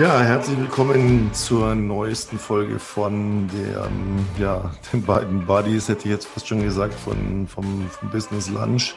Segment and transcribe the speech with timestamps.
[0.00, 3.90] Ja, herzlich willkommen zur neuesten Folge von der,
[4.38, 8.94] ja, den beiden Buddies, hätte ich jetzt fast schon gesagt, von, vom, vom Business Lunch.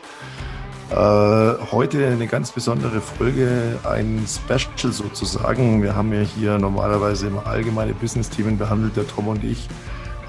[0.92, 5.84] Äh, heute eine ganz besondere Folge, ein Special sozusagen.
[5.84, 9.68] Wir haben ja hier normalerweise immer allgemeine Business-Themen behandelt, der Tom und ich.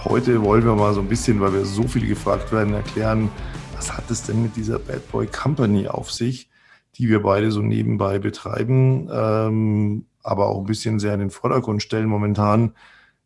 [0.04, 3.30] Heute wollen wir mal so ein bisschen, weil wir so viel gefragt werden, erklären,
[3.76, 6.48] was hat es denn mit dieser Bad Boy Company auf sich,
[6.96, 11.82] die wir beide so nebenbei betreiben, ähm, aber auch ein bisschen sehr in den Vordergrund
[11.82, 12.74] stellen momentan.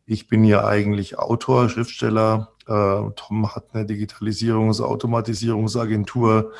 [0.05, 2.51] Ich bin ja eigentlich Autor, Schriftsteller.
[2.67, 6.51] Äh, Tom hat eine Digitalisierungs-, Automatisierungsagentur.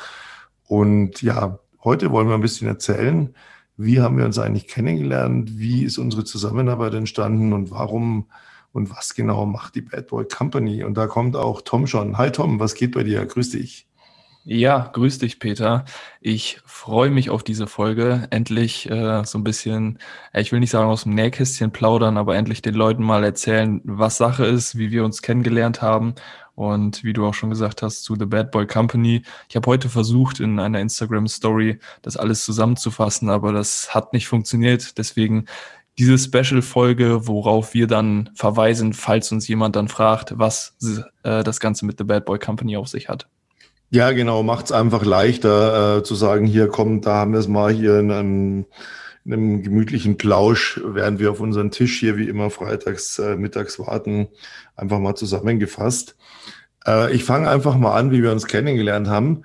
[0.66, 3.34] Und ja, heute wollen wir ein bisschen erzählen,
[3.76, 8.26] wie haben wir uns eigentlich kennengelernt, wie ist unsere Zusammenarbeit entstanden und warum
[8.72, 10.84] und was genau macht die Bad Boy Company.
[10.84, 12.18] Und da kommt auch Tom schon.
[12.18, 13.24] Hi Tom, was geht bei dir?
[13.26, 13.89] Grüß dich.
[14.52, 15.84] Ja, grüß dich, Peter.
[16.20, 18.26] Ich freue mich auf diese Folge.
[18.30, 20.00] Endlich äh, so ein bisschen,
[20.34, 24.16] ich will nicht sagen aus dem Nähkästchen plaudern, aber endlich den Leuten mal erzählen, was
[24.16, 26.16] Sache ist, wie wir uns kennengelernt haben
[26.56, 29.22] und wie du auch schon gesagt hast zu The Bad Boy Company.
[29.48, 34.26] Ich habe heute versucht, in einer Instagram Story das alles zusammenzufassen, aber das hat nicht
[34.26, 34.98] funktioniert.
[34.98, 35.44] Deswegen
[35.96, 40.76] diese Special-Folge, worauf wir dann verweisen, falls uns jemand dann fragt, was
[41.22, 43.28] äh, das Ganze mit The Bad Boy Company auf sich hat.
[43.92, 47.48] Ja, genau, macht es einfach leichter äh, zu sagen, hier kommt, da haben wir es
[47.48, 48.66] mal hier in einem,
[49.24, 53.80] in einem gemütlichen Plausch, während wir auf unseren Tisch hier wie immer freitags, äh, mittags
[53.80, 54.28] warten,
[54.76, 56.16] einfach mal zusammengefasst.
[56.86, 59.42] Äh, ich fange einfach mal an, wie wir uns kennengelernt haben.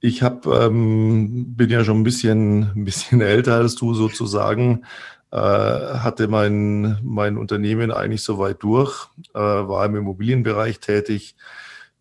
[0.00, 4.84] Ich hab, ähm, bin ja schon ein bisschen, ein bisschen älter als du sozusagen,
[5.32, 11.36] äh, hatte mein, mein Unternehmen eigentlich soweit durch, äh, war im Immobilienbereich tätig,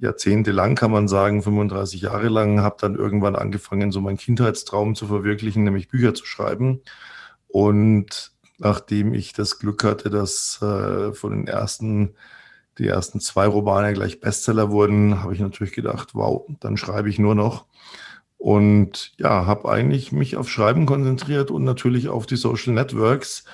[0.01, 5.05] jahrzehntelang kann man sagen, 35 Jahre lang, habe dann irgendwann angefangen, so meinen Kindheitstraum zu
[5.07, 6.81] verwirklichen, nämlich Bücher zu schreiben.
[7.47, 12.15] Und nachdem ich das Glück hatte, dass äh, von den ersten,
[12.79, 17.19] die ersten zwei Romane gleich Bestseller wurden, habe ich natürlich gedacht, wow, dann schreibe ich
[17.19, 17.65] nur noch.
[18.37, 23.45] Und ja, habe eigentlich mich auf Schreiben konzentriert und natürlich auf die Social Networks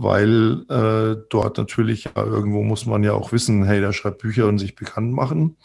[0.00, 4.46] weil äh, dort natürlich ja, irgendwo muss man ja auch wissen, hey, der schreibt Bücher
[4.46, 5.56] und sich bekannt machen.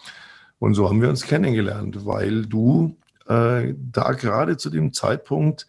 [0.57, 5.67] Und so haben wir uns kennengelernt, weil du äh, da gerade zu dem Zeitpunkt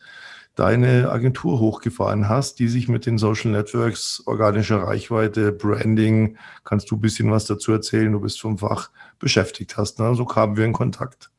[0.55, 6.97] deine Agentur hochgefahren hast, die sich mit den Social Networks, organischer Reichweite, Branding, kannst du
[6.97, 9.99] ein bisschen was dazu erzählen, du bist vom Fach beschäftigt hast.
[9.99, 10.15] Ne?
[10.15, 11.31] So kamen wir in Kontakt.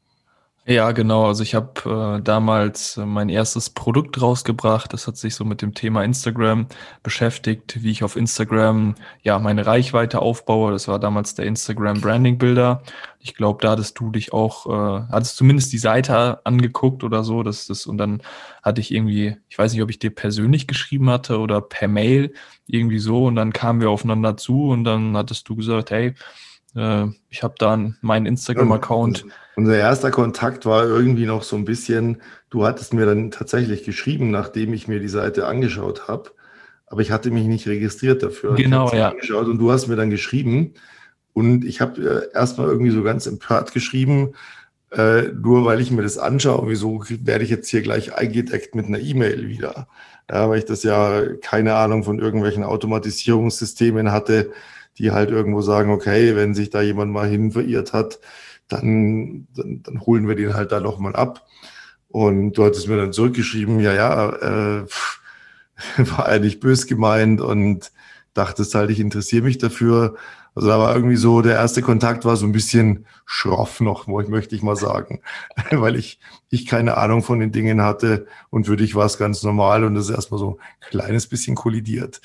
[0.67, 1.27] Ja, genau.
[1.27, 4.91] Also ich habe äh, damals äh, mein erstes Produkt rausgebracht.
[4.93, 6.65] Das hat sich so mit dem Thema Instagram
[7.03, 10.71] beschäftigt, wie ich auf Instagram ja meine Reichweite aufbaue.
[10.71, 12.81] Das war damals der Instagram Branding Builder.
[13.19, 17.43] Ich glaube, da hattest du dich auch, äh, hattest zumindest die Seite angeguckt oder so.
[17.43, 18.23] Das, das, und dann
[18.63, 22.33] hatte ich irgendwie, ich weiß nicht, ob ich dir persönlich geschrieben hatte oder per Mail,
[22.65, 23.25] irgendwie so.
[23.25, 26.15] Und dann kamen wir aufeinander zu und dann hattest du gesagt, hey,
[26.75, 29.25] äh, ich habe dann meinen Instagram-Account.
[29.55, 34.31] Unser erster Kontakt war irgendwie noch so ein bisschen, du hattest mir dann tatsächlich geschrieben,
[34.31, 36.31] nachdem ich mir die Seite angeschaut habe,
[36.87, 38.55] aber ich hatte mich nicht registriert dafür.
[38.55, 39.09] Genau, ja.
[39.09, 40.73] Angeschaut und du hast mir dann geschrieben
[41.33, 44.33] und ich habe äh, erstmal irgendwie so ganz empört geschrieben,
[44.91, 48.85] äh, nur weil ich mir das anschaue, wieso werde ich jetzt hier gleich eingedeckt mit
[48.85, 49.87] einer E-Mail wieder?
[50.29, 54.51] Ja, weil ich das ja keine Ahnung von irgendwelchen Automatisierungssystemen hatte,
[54.97, 58.19] die halt irgendwo sagen, okay, wenn sich da jemand mal hin verirrt hat,
[58.67, 61.45] dann, dann, dann holen wir den halt da nochmal ab.
[62.07, 64.85] Und du hattest mir dann zurückgeschrieben, ja, ja, äh,
[65.97, 67.91] war eigentlich bös gemeint und
[68.33, 70.15] dachtest halt, ich interessiere mich dafür.
[70.53, 74.55] Also da war irgendwie so, der erste Kontakt war so ein bisschen schroff noch, möchte
[74.55, 75.21] ich mal sagen,
[75.71, 79.43] weil ich, ich keine Ahnung von den Dingen hatte und für dich war es ganz
[79.43, 82.21] normal und das ist erstmal so ein kleines bisschen kollidiert.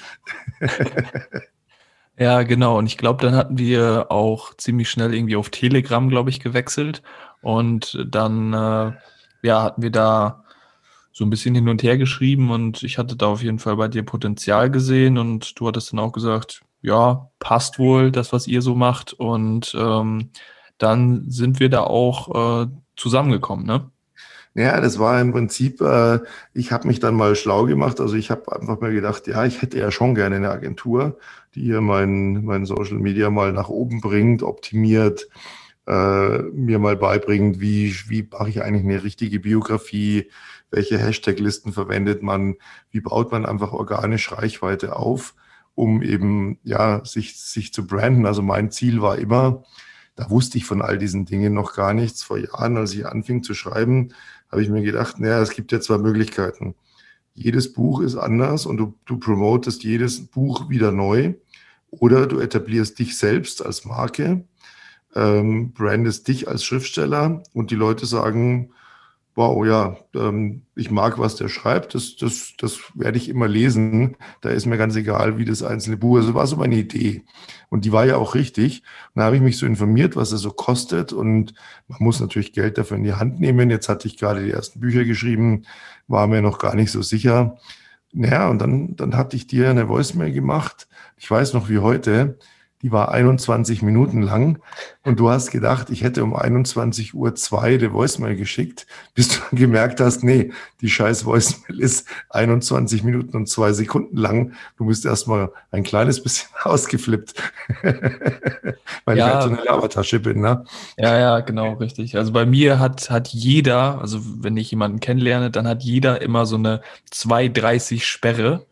[2.20, 2.76] Ja, genau.
[2.78, 7.02] Und ich glaube, dann hatten wir auch ziemlich schnell irgendwie auf Telegram, glaube ich, gewechselt.
[7.40, 8.92] Und dann, äh,
[9.42, 10.44] ja, hatten wir da
[11.12, 13.88] so ein bisschen hin und her geschrieben und ich hatte da auf jeden Fall bei
[13.88, 18.62] dir Potenzial gesehen und du hattest dann auch gesagt, ja, passt wohl das, was ihr
[18.62, 19.14] so macht.
[19.14, 20.30] Und ähm,
[20.78, 23.90] dann sind wir da auch äh, zusammengekommen, ne?
[24.60, 26.18] Ja, das war im Prinzip, äh,
[26.52, 27.98] ich habe mich dann mal schlau gemacht.
[27.98, 31.18] Also ich habe einfach mal gedacht, ja, ich hätte ja schon gerne eine Agentur,
[31.54, 35.28] die hier mein, mein Social Media mal nach oben bringt, optimiert,
[35.86, 40.30] äh, mir mal beibringt, wie, wie mache ich eigentlich eine richtige Biografie,
[40.70, 42.56] welche Hashtag-Listen verwendet man,
[42.90, 45.34] wie baut man einfach organisch Reichweite auf,
[45.74, 48.26] um eben ja sich, sich zu branden.
[48.26, 49.62] Also mein Ziel war immer,
[50.16, 52.22] da wusste ich von all diesen Dingen noch gar nichts.
[52.22, 54.12] Vor Jahren, als ich anfing zu schreiben,
[54.50, 56.74] habe ich mir gedacht, naja, es gibt ja zwei Möglichkeiten.
[57.34, 61.34] jedes Buch ist anders und du, du promotest jedes Buch wieder neu.
[61.90, 64.44] Oder du etablierst dich selbst als Marke,
[65.14, 68.70] ähm, brandest dich als Schriftsteller und die Leute sagen,
[69.40, 74.18] wow, ja, ähm, ich mag, was der schreibt, das, das, das werde ich immer lesen.
[74.42, 76.26] Da ist mir ganz egal, wie das einzelne Buch ist.
[76.26, 77.24] Das war so meine Idee.
[77.70, 78.82] Und die war ja auch richtig.
[79.14, 81.14] Und da habe ich mich so informiert, was es so kostet.
[81.14, 81.54] Und
[81.88, 83.70] man muss natürlich Geld dafür in die Hand nehmen.
[83.70, 85.62] Jetzt hatte ich gerade die ersten Bücher geschrieben,
[86.06, 87.56] war mir noch gar nicht so sicher.
[88.12, 90.86] Naja, und dann, dann hatte ich dir eine Voicemail gemacht.
[91.16, 92.36] Ich weiß noch wie heute
[92.82, 94.58] die war 21 Minuten lang
[95.04, 99.40] und du hast gedacht, ich hätte um 21 Uhr zwei die Voicemail geschickt, bis du
[99.56, 104.52] gemerkt hast, nee, die scheiß Voicemail ist 21 Minuten und zwei Sekunden lang.
[104.78, 107.34] Du bist erstmal ein kleines bisschen ausgeflippt,
[109.04, 110.64] weil ja, ich halt so eine Labertasche bin, ne?
[110.96, 112.16] Ja, ja, genau, richtig.
[112.16, 116.46] Also bei mir hat, hat jeder, also wenn ich jemanden kennenlerne, dann hat jeder immer
[116.46, 116.80] so eine
[117.12, 118.66] 2,30 Sperre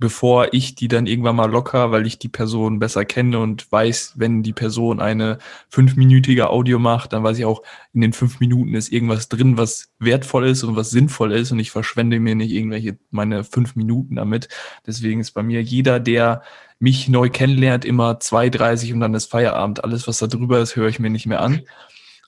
[0.00, 4.14] bevor ich die dann irgendwann mal locker, weil ich die Person besser kenne und weiß,
[4.16, 5.38] wenn die Person eine
[5.68, 7.62] fünfminütige Audio macht, dann weiß ich auch,
[7.92, 11.58] in den fünf Minuten ist irgendwas drin, was wertvoll ist und was sinnvoll ist und
[11.58, 14.48] ich verschwende mir nicht irgendwelche meine fünf Minuten damit.
[14.86, 16.42] Deswegen ist bei mir jeder, der
[16.78, 19.84] mich neu kennenlernt, immer 2,30 und dann ist Feierabend.
[19.84, 21.60] Alles, was da drüber ist, höre ich mir nicht mehr an.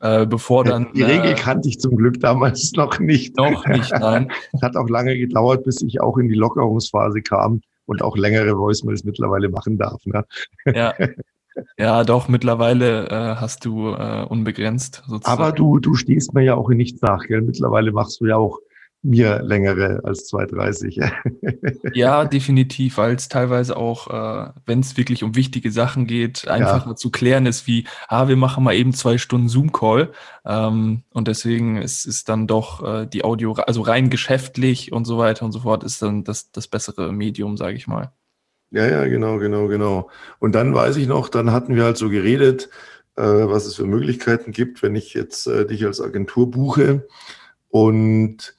[0.03, 0.93] Äh, bevor dann.
[0.95, 3.37] Die Regel äh, kannte ich zum Glück damals noch nicht.
[3.37, 4.33] Noch nicht, nein.
[4.63, 9.05] Hat auch lange gedauert, bis ich auch in die Lockerungsphase kam und auch längere Voicemails
[9.05, 10.05] mittlerweile machen darf.
[10.05, 10.25] Ne?
[10.67, 10.93] Ja.
[11.79, 15.41] Ja, doch, mittlerweile äh, hast du äh, unbegrenzt sozusagen.
[15.41, 17.43] Aber du, du stehst mir ja auch in nichts nach, gell?
[17.43, 18.59] Mittlerweile machst du ja auch
[19.03, 21.11] mir längere als 2,30.
[21.95, 26.91] ja, definitiv, weil es teilweise auch, äh, wenn es wirklich um wichtige Sachen geht, einfacher
[26.91, 26.97] ja.
[26.97, 30.13] zu klären ist, wie, ah, wir machen mal eben zwei Stunden Zoom-Call.
[30.45, 35.19] Ähm, und deswegen ist, ist dann doch äh, die Audio, also rein geschäftlich und so
[35.19, 38.13] weiter und so fort, ist dann das, das bessere Medium, sage ich mal.
[38.71, 40.11] Ja, ja, genau, genau, genau.
[40.39, 42.71] Und dann weiß ich noch, dann hatten wir halt so geredet,
[43.17, 47.07] äh, was es für Möglichkeiten gibt, wenn ich jetzt äh, dich als Agentur buche.
[47.69, 48.55] Und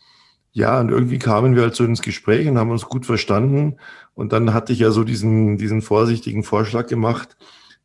[0.53, 3.77] ja, und irgendwie kamen wir halt so ins Gespräch und haben uns gut verstanden.
[4.13, 7.35] Und dann hatte ich ja so diesen, diesen vorsichtigen Vorschlag gemacht.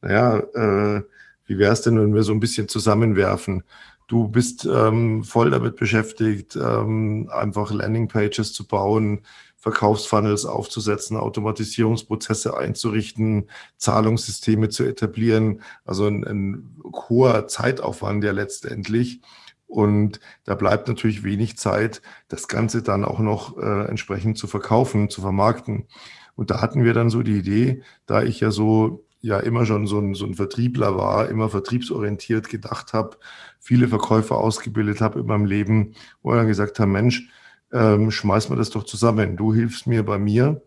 [0.03, 1.03] Naja, äh,
[1.47, 3.65] wie wäre es denn, wenn wir so ein bisschen zusammenwerfen?
[4.07, 9.23] Du bist ähm, voll damit beschäftigt, ähm, einfach Landingpages zu bauen,
[9.57, 13.49] Verkaufsfunnels aufzusetzen, Automatisierungsprozesse einzurichten,
[13.79, 15.63] Zahlungssysteme zu etablieren.
[15.87, 16.77] Also ein, ein
[17.09, 19.21] hoher Zeitaufwand ja letztendlich.
[19.69, 25.11] Und da bleibt natürlich wenig Zeit, das Ganze dann auch noch äh, entsprechend zu verkaufen,
[25.11, 25.87] zu vermarkten.
[26.35, 29.87] Und da hatten wir dann so die Idee, da ich ja so ja immer schon
[29.87, 33.19] so ein, so ein Vertriebler war, immer vertriebsorientiert gedacht habe,
[33.59, 37.29] viele Verkäufer ausgebildet habe in meinem Leben, wo wir dann gesagt haben, Mensch,
[37.73, 39.37] ähm, schmeiß mal das doch zusammen.
[39.37, 40.63] Du hilfst mir bei mir,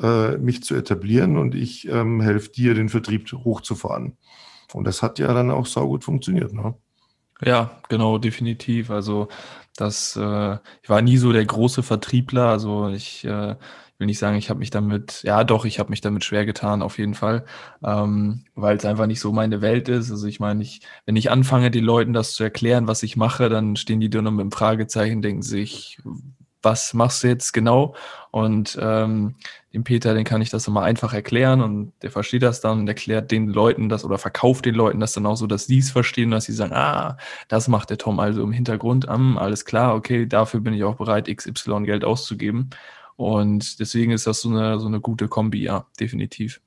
[0.00, 4.16] äh, mich zu etablieren und ich ähm, helfe dir, den Vertrieb hochzufahren.
[4.72, 6.52] Und das hat ja dann auch saugut funktioniert.
[6.54, 6.74] Ne?
[7.44, 8.90] Ja, genau, definitiv.
[8.90, 9.28] Also
[9.76, 12.46] das, äh, ich war nie so der große Vertriebler.
[12.48, 13.56] Also ich äh,
[13.98, 16.82] will nicht sagen, ich habe mich damit, ja doch, ich habe mich damit schwer getan,
[16.82, 17.44] auf jeden Fall,
[17.84, 20.10] ähm, weil es einfach nicht so meine Welt ist.
[20.10, 23.48] Also ich meine, ich, wenn ich anfange, den Leuten das zu erklären, was ich mache,
[23.48, 25.98] dann stehen die dann mit dem Fragezeichen, denken sich,
[26.62, 27.94] was machst du jetzt genau?
[28.30, 29.34] Und ähm,
[29.72, 32.88] dem Peter, den kann ich das immer einfach erklären und der versteht das dann und
[32.88, 35.90] erklärt den Leuten das oder verkauft den Leuten das dann auch so, dass sie es
[35.90, 37.16] verstehen, dass sie sagen, ah,
[37.48, 40.96] das macht der Tom also im Hintergrund, um, alles klar, okay, dafür bin ich auch
[40.96, 42.70] bereit, XY Geld auszugeben.
[43.16, 46.60] Und deswegen ist das so eine, so eine gute Kombi, ja, definitiv.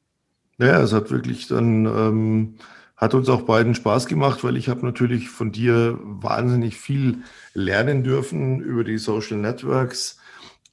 [0.57, 2.55] Ja, es hat wirklich dann ähm,
[2.97, 7.23] hat uns auch beiden Spaß gemacht, weil ich habe natürlich von dir wahnsinnig viel
[7.53, 10.17] lernen dürfen über die Social Networks,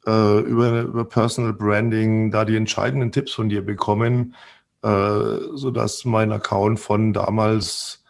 [0.06, 4.34] äh, über, über Personal Branding, da die entscheidenden Tipps von dir bekommen,
[4.82, 8.04] äh, sodass mein Account von damals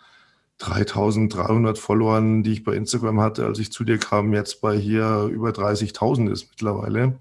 [0.58, 5.24] 3300 Followern, die ich bei Instagram hatte, als ich zu dir kam, jetzt bei hier
[5.24, 7.18] über 30.000 ist mittlerweile.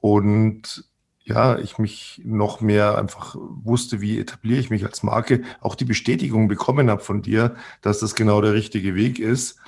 [0.00, 0.84] Und
[1.24, 5.86] ja, ich mich noch mehr einfach wusste, wie etabliere ich mich als Marke, auch die
[5.86, 9.58] Bestätigung bekommen habe von dir, dass das genau der richtige Weg ist.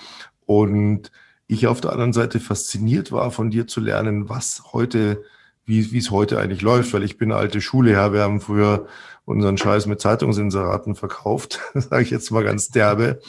[0.44, 1.10] Und
[1.46, 5.24] ich auf der anderen Seite fasziniert war, von dir zu lernen, was heute,
[5.64, 8.86] wie, wie es heute eigentlich läuft, weil ich bin alte Schule, ja, wir haben früher
[9.24, 13.20] unseren Scheiß mit Zeitungsinseraten verkauft, sage ich jetzt mal ganz derbe.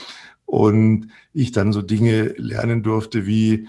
[0.45, 3.67] Und ich dann so Dinge lernen durfte wie,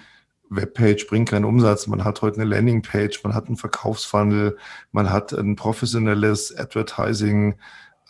[0.50, 1.86] Webpage bringt keinen Umsatz.
[1.86, 4.56] Man hat heute eine Landingpage, man hat einen Verkaufsfunnel,
[4.92, 7.56] man hat ein professionelles Advertising,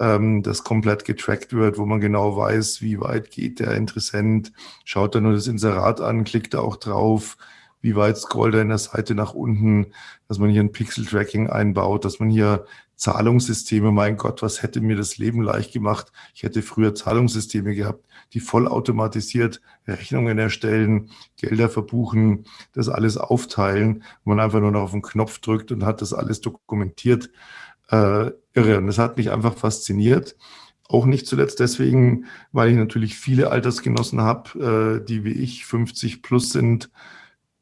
[0.00, 4.52] ähm, das komplett getrackt wird, wo man genau weiß, wie weit geht der Interessent,
[4.84, 7.36] schaut er nur das Inserat an, klickt er auch drauf,
[7.80, 9.92] wie weit scrollt er in der Seite nach unten,
[10.26, 12.64] dass man hier ein Pixel-Tracking einbaut, dass man hier
[12.96, 16.10] Zahlungssysteme, mein Gott, was hätte mir das Leben leicht gemacht?
[16.34, 18.04] Ich hätte früher Zahlungssysteme gehabt,
[18.34, 25.02] die vollautomatisiert Rechnungen erstellen, Gelder verbuchen, das alles aufteilen, man einfach nur noch auf den
[25.02, 27.30] Knopf drückt und hat das alles dokumentiert.
[27.90, 28.78] Äh, irre.
[28.78, 30.36] Und das hat mich einfach fasziniert.
[30.88, 36.22] Auch nicht zuletzt deswegen, weil ich natürlich viele Altersgenossen habe, äh, die wie ich 50
[36.22, 36.90] plus sind,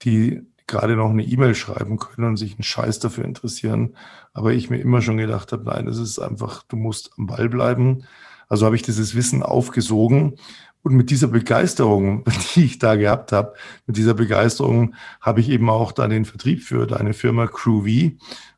[0.02, 3.96] die gerade noch eine E-Mail schreiben können und sich einen Scheiß dafür interessieren.
[4.32, 7.48] Aber ich mir immer schon gedacht habe, nein, es ist einfach, du musst am Ball
[7.48, 8.04] bleiben.
[8.48, 10.36] Also habe ich dieses Wissen aufgesogen.
[10.82, 12.24] Und mit dieser Begeisterung,
[12.54, 13.54] die ich da gehabt habe,
[13.86, 18.12] mit dieser Begeisterung habe ich eben auch dann den Vertrieb für deine Firma CrewV,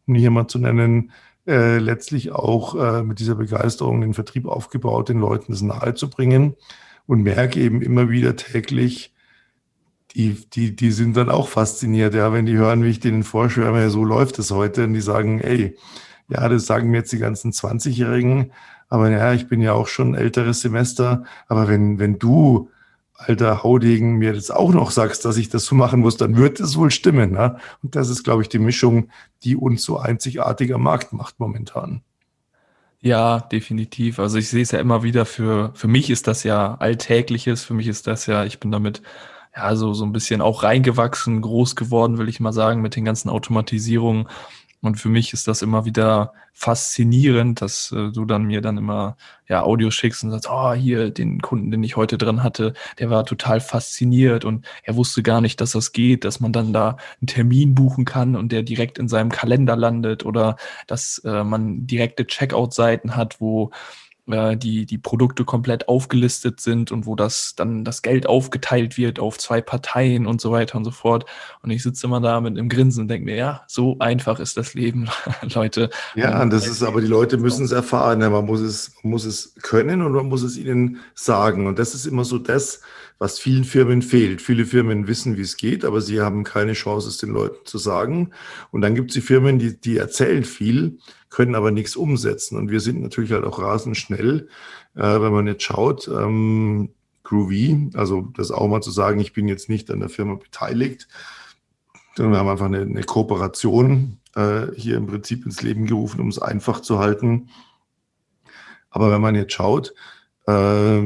[0.07, 1.12] um hier mal zu nennen,
[1.47, 6.54] äh, letztlich auch äh, mit dieser Begeisterung den Vertrieb aufgebaut, den Leuten das nahezubringen
[7.07, 9.14] und merke eben immer wieder täglich,
[10.14, 13.88] die, die, die sind dann auch fasziniert, ja, wenn die hören, wie ich denen vorschwärme,
[13.88, 15.76] so läuft es heute und die sagen, ey,
[16.28, 18.52] ja, das sagen mir jetzt die ganzen 20-Jährigen,
[18.88, 22.71] aber ja, ich bin ja auch schon älteres Semester, aber wenn, wenn du,
[23.18, 26.61] alter Haudegen, mir das auch noch sagst, dass ich das so machen muss, dann wird
[26.61, 27.33] es wohl stimmen.
[27.33, 27.59] Ne?
[27.83, 29.11] Und das ist, glaube ich, die Mischung,
[29.42, 32.02] die uns so einzigartiger Markt macht momentan.
[33.00, 34.18] Ja, definitiv.
[34.18, 37.75] Also ich sehe es ja immer wieder für, für mich ist das ja Alltägliches, für
[37.75, 39.02] mich ist das ja, ich bin damit
[39.54, 43.04] ja, so, so ein bisschen auch reingewachsen, groß geworden, will ich mal sagen, mit den
[43.04, 44.28] ganzen Automatisierungen.
[44.80, 49.16] Und für mich ist das immer wieder faszinierend, dass äh, du dann mir dann immer
[49.49, 53.11] ja Audio schickst und sagst, oh, hier den Kunden, den ich heute dran hatte, der
[53.11, 56.97] war total fasziniert und er wusste gar nicht, dass das geht, dass man dann da
[57.20, 60.56] einen Termin buchen kann und der direkt in seinem Kalender landet oder
[60.87, 63.70] dass äh, man direkte Checkout-Seiten hat, wo
[64.32, 69.18] äh, die, die Produkte komplett aufgelistet sind und wo das dann das Geld aufgeteilt wird
[69.18, 71.25] auf zwei Parteien und so weiter und so fort.
[71.62, 74.56] Und ich sitze immer da mit einem Grinsen und denke mir, ja, so einfach ist
[74.56, 75.08] das Leben,
[75.54, 75.90] Leute.
[76.14, 78.20] Ja, und das ist, aber die Leute müssen es erfahren.
[78.20, 81.66] Ja, man muss es, man muss es können und man muss es ihnen sagen.
[81.66, 82.80] Und das ist immer so das,
[83.18, 84.40] was vielen Firmen fehlt.
[84.40, 87.78] Viele Firmen wissen, wie es geht, aber sie haben keine Chance, es den Leuten zu
[87.78, 88.30] sagen.
[88.70, 90.98] Und dann gibt es die Firmen, die, die erzählen viel,
[91.28, 92.56] können aber nichts umsetzen.
[92.56, 94.48] Und wir sind natürlich halt auch rasend schnell,
[94.94, 96.90] äh, wenn man jetzt schaut, ähm,
[97.25, 101.08] Groovy, also das auch mal zu sagen, ich bin jetzt nicht an der Firma beteiligt,
[102.16, 106.28] sondern wir haben einfach eine, eine Kooperation äh, hier im Prinzip ins Leben gerufen, um
[106.28, 107.50] es einfach zu halten.
[108.90, 109.92] Aber wenn man jetzt schaut,
[110.46, 111.02] äh,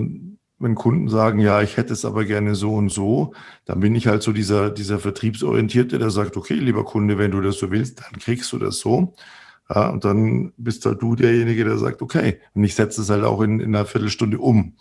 [0.62, 4.07] wenn Kunden sagen, ja, ich hätte es aber gerne so und so, dann bin ich
[4.07, 8.00] halt so dieser, dieser Vertriebsorientierte, der sagt, okay, lieber Kunde, wenn du das so willst,
[8.00, 9.14] dann kriegst du das so.
[9.69, 13.25] Ja, und dann bist halt du derjenige, der sagt, okay, und ich setze es halt
[13.25, 14.76] auch in, in einer Viertelstunde um.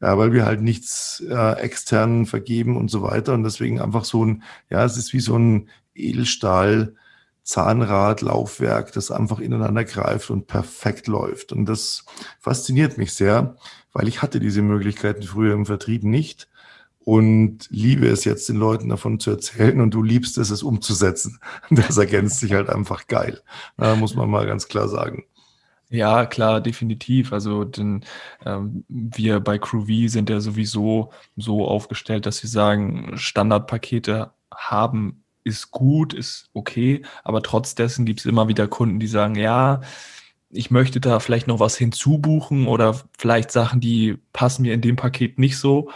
[0.00, 3.32] Ja, weil wir halt nichts äh, extern vergeben und so weiter.
[3.32, 6.94] Und deswegen einfach so ein, ja, es ist wie so ein Edelstahl,
[7.46, 11.52] Zahnrad, Laufwerk, das einfach ineinander greift und perfekt läuft.
[11.52, 12.04] Und das
[12.40, 13.56] fasziniert mich sehr,
[13.96, 16.48] weil ich hatte diese Möglichkeiten früher im Vertrieb nicht
[16.98, 21.40] und liebe es jetzt den Leuten davon zu erzählen und du liebst es, es umzusetzen.
[21.70, 23.40] Das ergänzt sich halt einfach geil.
[23.78, 25.24] Da muss man mal ganz klar sagen.
[25.88, 27.32] Ja, klar, definitiv.
[27.32, 28.04] Also denn,
[28.44, 35.70] ähm, wir bei CrewV sind ja sowieso so aufgestellt, dass wir sagen, Standardpakete haben ist
[35.70, 39.80] gut, ist okay, aber trotz dessen gibt es immer wieder Kunden, die sagen, ja,
[40.50, 44.96] ich möchte da vielleicht noch was hinzubuchen oder vielleicht Sachen, die passen mir in dem
[44.96, 45.90] Paket nicht so.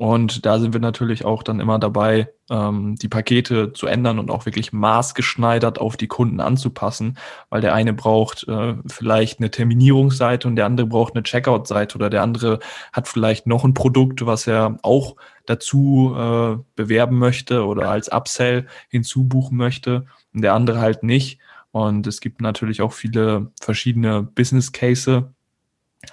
[0.00, 4.30] Und da sind wir natürlich auch dann immer dabei, ähm, die Pakete zu ändern und
[4.30, 7.18] auch wirklich maßgeschneidert auf die Kunden anzupassen,
[7.50, 12.08] weil der eine braucht äh, vielleicht eine Terminierungsseite und der andere braucht eine Checkout-Seite oder
[12.08, 12.60] der andere
[12.94, 18.66] hat vielleicht noch ein Produkt, was er auch dazu äh, bewerben möchte oder als Upsell
[18.88, 21.40] hinzubuchen möchte und der andere halt nicht.
[21.72, 25.22] Und es gibt natürlich auch viele verschiedene Business Cases.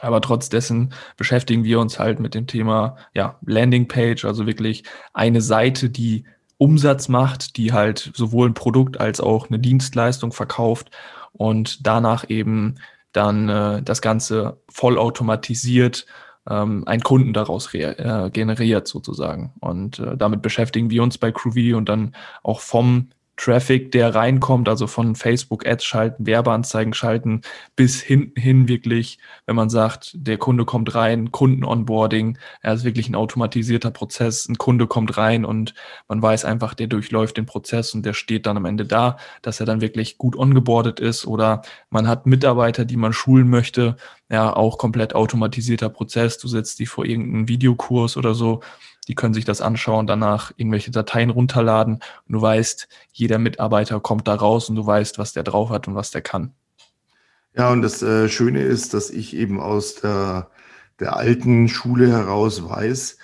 [0.02, 4.84] Aber trotz dessen beschäftigen wir uns halt mit dem Thema ja, Landingpage, also wirklich
[5.14, 6.26] eine Seite, die
[6.58, 10.92] Umsatz macht, die halt sowohl ein Produkt als auch eine Dienstleistung verkauft
[11.32, 12.76] und danach eben
[13.12, 16.06] dann äh, das Ganze vollautomatisiert
[16.50, 19.54] ähm, einen Kunden daraus äh, generiert sozusagen.
[19.60, 24.68] Und äh, damit beschäftigen wir uns bei CrewV und dann auch vom Traffic, der reinkommt,
[24.68, 27.42] also von Facebook Ads schalten, Werbeanzeigen schalten,
[27.76, 33.08] bis hinten hin wirklich, wenn man sagt, der Kunde kommt rein, Kunden-Onboarding, er ist wirklich
[33.10, 35.76] ein automatisierter Prozess, ein Kunde kommt rein und
[36.08, 39.60] man weiß einfach, der durchläuft den Prozess und der steht dann am Ende da, dass
[39.60, 43.98] er dann wirklich gut ongeboardet ist oder man hat Mitarbeiter, die man schulen möchte,
[44.30, 46.38] ja, auch komplett automatisierter Prozess.
[46.38, 48.62] Du setzt die vor irgendeinen Videokurs oder so.
[49.08, 51.96] Die können sich das anschauen, danach irgendwelche Dateien runterladen.
[51.96, 55.88] Und du weißt, jeder Mitarbeiter kommt da raus und du weißt, was der drauf hat
[55.88, 56.54] und was der kann.
[57.56, 60.52] Ja, und das äh, Schöne ist, dass ich eben aus der,
[61.00, 63.18] der alten Schule heraus weiß,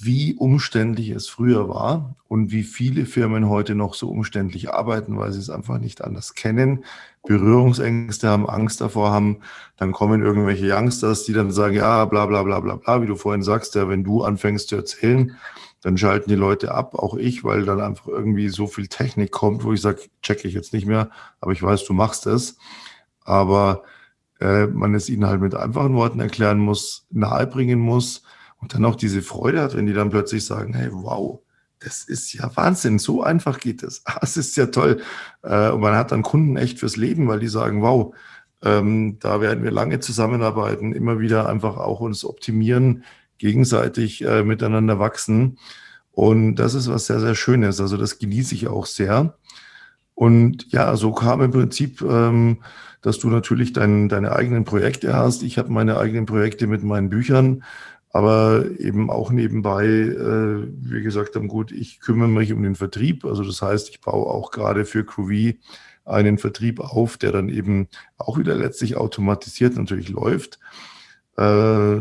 [0.00, 5.32] wie umständlich es früher war und wie viele Firmen heute noch so umständlich arbeiten, weil
[5.32, 6.84] sie es einfach nicht anders kennen,
[7.26, 9.38] Berührungsängste haben, Angst davor haben,
[9.76, 13.16] dann kommen irgendwelche Youngsters, die dann sagen, ja, bla bla bla bla bla, wie du
[13.16, 15.36] vorhin sagst, ja, wenn du anfängst zu erzählen,
[15.82, 19.64] dann schalten die Leute ab, auch ich, weil dann einfach irgendwie so viel Technik kommt,
[19.64, 22.56] wo ich sage, checke ich jetzt nicht mehr, aber ich weiß, du machst es.
[23.24, 23.82] Aber
[24.40, 28.22] äh, man es ihnen halt mit einfachen Worten erklären muss, nahebringen muss,
[28.60, 31.40] und dann auch diese Freude hat, wenn die dann plötzlich sagen, hey, wow,
[31.80, 34.02] das ist ja Wahnsinn, so einfach geht es.
[34.20, 35.00] Das ist ja toll.
[35.42, 38.14] Äh, und man hat dann Kunden echt fürs Leben, weil die sagen, wow,
[38.62, 43.04] ähm, da werden wir lange zusammenarbeiten, immer wieder einfach auch uns optimieren,
[43.38, 45.58] gegenseitig äh, miteinander wachsen.
[46.10, 47.80] Und das ist was sehr, sehr Schönes.
[47.80, 49.38] Also das genieße ich auch sehr.
[50.14, 52.64] Und ja, so kam im Prinzip, ähm,
[53.02, 55.44] dass du natürlich dein, deine eigenen Projekte hast.
[55.44, 57.62] Ich habe meine eigenen Projekte mit meinen Büchern
[58.18, 63.24] aber eben auch nebenbei, äh, wie gesagt haben, gut, ich kümmere mich um den Vertrieb.
[63.24, 65.60] Also das heißt, ich baue auch gerade für Groovy
[66.04, 70.58] einen Vertrieb auf, der dann eben auch wieder letztlich automatisiert natürlich läuft.
[71.36, 71.98] Äh,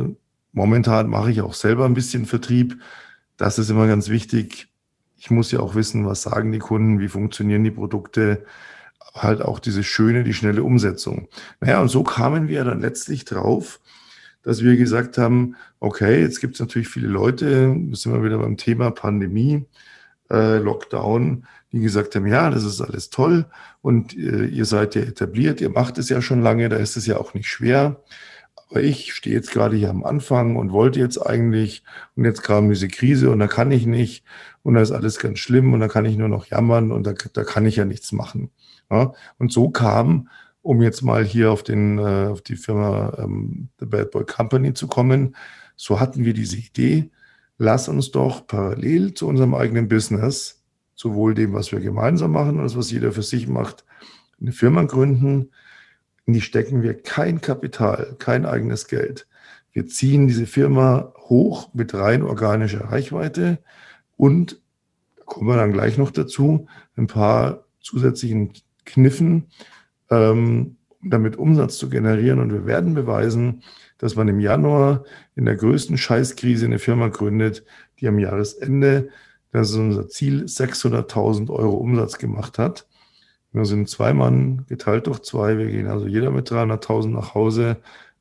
[0.54, 2.82] momentan mache ich auch selber ein bisschen Vertrieb.
[3.38, 4.70] Das ist immer ganz wichtig.
[5.18, 8.44] Ich muss ja auch wissen, was sagen die Kunden, wie funktionieren die Produkte,
[9.14, 11.28] halt auch diese schöne, die schnelle Umsetzung.
[11.60, 13.80] Naja, und so kamen wir dann letztlich drauf,
[14.44, 18.58] dass wir gesagt haben, okay, jetzt gibt es natürlich viele Leute, sind wir wieder beim
[18.58, 19.66] Thema Pandemie,
[20.30, 23.46] äh, Lockdown, die gesagt haben, ja, das ist alles toll
[23.82, 27.06] und äh, ihr seid ja etabliert, ihr macht es ja schon lange, da ist es
[27.06, 28.02] ja auch nicht schwer.
[28.70, 31.84] Aber ich stehe jetzt gerade hier am Anfang und wollte jetzt eigentlich
[32.16, 34.26] und jetzt kam diese Krise und da kann ich nicht
[34.64, 37.14] und da ist alles ganz schlimm und da kann ich nur noch jammern und da,
[37.34, 38.52] da kann ich ja nichts machen.
[38.92, 39.14] Ja?
[39.38, 40.30] Und so kam
[40.62, 44.74] um jetzt mal hier auf, den, äh, auf die Firma ähm, The Bad Boy Company
[44.74, 45.36] zu kommen,
[45.76, 47.12] so hatten wir diese Idee,
[47.58, 50.64] lass uns doch parallel zu unserem eigenen Business,
[50.96, 53.86] sowohl dem, was wir gemeinsam machen, als was jeder für sich macht,
[54.42, 55.52] eine Firma gründen.
[56.26, 59.28] In die stecken wir kein Kapital, kein eigenes Geld.
[59.72, 63.60] Wir ziehen diese Firma hoch mit rein organischer Reichweite
[64.18, 64.60] und
[65.16, 68.54] da kommen wir dann gleich noch dazu, ein paar zusätzlichen
[68.86, 69.48] Kniffen,
[70.10, 72.40] ähm, damit Umsatz zu generieren.
[72.40, 73.64] Und wir werden beweisen,
[73.98, 75.04] dass man im Januar
[75.36, 77.64] in der größten Scheißkrise eine Firma gründet,
[78.00, 79.10] die am Jahresende,
[79.52, 82.88] das ist unser Ziel, 600.000 Euro Umsatz gemacht hat.
[83.54, 85.58] Wir sind zwei Mann geteilt durch zwei.
[85.58, 87.78] Wir gehen also jeder mit 300.000 nach Hause,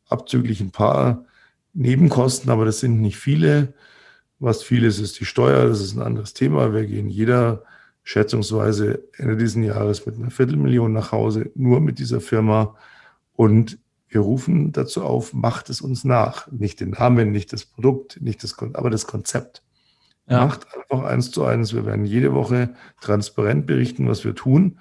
[0.08, 1.24] abzüglich ein paar
[1.74, 3.74] Nebenkosten, aber das sind nicht viele.
[4.38, 5.66] Was viel ist, ist die Steuer.
[5.66, 6.72] Das ist ein anderes Thema.
[6.72, 7.64] Wir gehen jeder
[8.06, 12.76] schätzungsweise Ende dieses Jahres mit einer Viertelmillion nach Hause, nur mit dieser Firma.
[13.32, 16.50] Und wir rufen dazu auf, macht es uns nach.
[16.52, 19.64] Nicht den Namen, nicht das Produkt, nicht das, aber das Konzept.
[20.28, 20.46] Ja.
[20.46, 21.74] Macht einfach eins zu eins.
[21.74, 24.78] Wir werden jede Woche transparent berichten, was wir tun.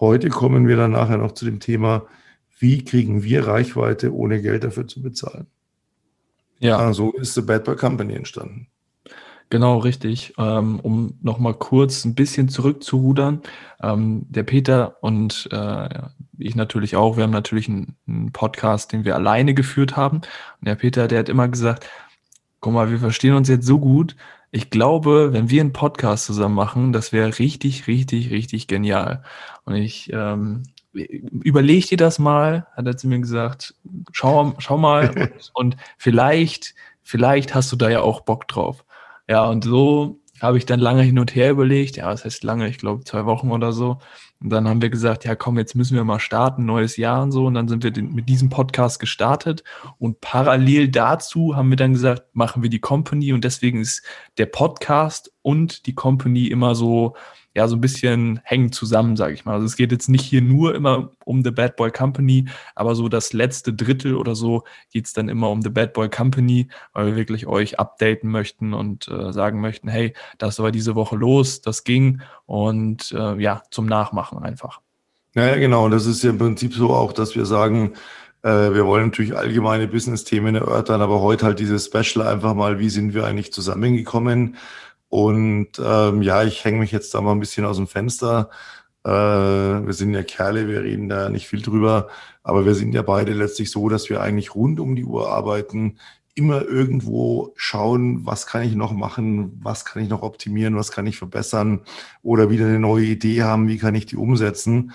[0.00, 2.06] Heute kommen wir dann nachher noch zu dem Thema,
[2.58, 5.46] wie kriegen wir Reichweite, ohne Geld dafür zu bezahlen.
[6.58, 6.78] Ja.
[6.78, 8.68] Ah, so ist The Bad Boy Company entstanden.
[9.52, 10.32] Genau, richtig.
[10.38, 13.42] Ähm, um nochmal kurz ein bisschen zurückzurudern.
[13.82, 15.90] Ähm, der Peter und äh,
[16.38, 20.22] ich natürlich auch, wir haben natürlich einen, einen, Podcast, den wir alleine geführt haben.
[20.22, 21.86] Und der Peter, der hat immer gesagt,
[22.60, 24.16] guck mal, wir verstehen uns jetzt so gut.
[24.52, 29.22] Ich glaube, wenn wir einen Podcast zusammen machen, das wäre richtig, richtig, richtig genial.
[29.66, 30.62] Und ich ähm,
[30.94, 33.74] überleg dir das mal, hat er zu mir gesagt,
[34.12, 38.86] schau, schau mal und, und vielleicht, vielleicht hast du da ja auch Bock drauf.
[39.28, 41.96] Ja, und so habe ich dann lange hin und her überlegt.
[41.96, 42.68] Ja, was heißt lange?
[42.68, 43.98] Ich glaube zwei Wochen oder so.
[44.40, 47.30] Und dann haben wir gesagt, ja komm, jetzt müssen wir mal starten, neues Jahr und
[47.30, 47.46] so.
[47.46, 49.62] Und dann sind wir mit diesem Podcast gestartet.
[49.98, 53.32] Und parallel dazu haben wir dann gesagt, machen wir die Company.
[53.32, 54.02] Und deswegen ist
[54.36, 57.14] der Podcast und die Company immer so
[57.54, 59.54] ja so ein bisschen hängen zusammen, sage ich mal.
[59.54, 63.08] Also es geht jetzt nicht hier nur immer um The Bad Boy Company, aber so
[63.08, 67.06] das letzte Drittel oder so geht es dann immer um The Bad Boy Company, weil
[67.06, 71.60] wir wirklich euch updaten möchten und äh, sagen möchten, hey, das war diese Woche los,
[71.60, 74.80] das ging und äh, ja, zum Nachmachen einfach.
[75.34, 75.86] Naja, genau.
[75.86, 77.94] Und das ist ja im Prinzip so auch, dass wir sagen,
[78.42, 82.90] äh, wir wollen natürlich allgemeine Business-Themen erörtern, aber heute halt dieses Special einfach mal, wie
[82.90, 84.56] sind wir eigentlich zusammengekommen?
[85.12, 88.48] Und ähm, ja, ich hänge mich jetzt da mal ein bisschen aus dem Fenster.
[89.04, 92.08] Äh, wir sind ja Kerle, wir reden da nicht viel drüber,
[92.42, 95.98] aber wir sind ja beide letztlich so, dass wir eigentlich rund um die Uhr arbeiten,
[96.34, 101.06] immer irgendwo schauen, was kann ich noch machen, was kann ich noch optimieren, was kann
[101.06, 101.82] ich verbessern
[102.22, 104.92] oder wieder eine neue Idee haben, wie kann ich die umsetzen.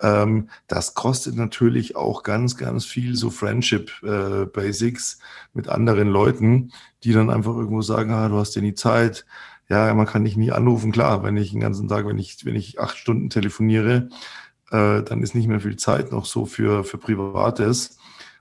[0.00, 5.18] Ähm, das kostet natürlich auch ganz, ganz viel so Friendship äh, Basics
[5.54, 6.70] mit anderen Leuten,
[7.02, 9.26] die dann einfach irgendwo sagen, ah, du hast ja nie Zeit,
[9.68, 10.92] ja, man kann dich nie anrufen.
[10.92, 14.08] Klar, wenn ich den ganzen Tag, wenn ich, wenn ich acht Stunden telefoniere,
[14.70, 17.98] äh, dann ist nicht mehr viel Zeit noch so für, für Privates.